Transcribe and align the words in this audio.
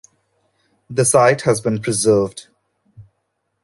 The 0.89 1.05
site 1.05 1.41
has 1.43 1.61
been 1.61 1.79
preserved. 1.79 2.47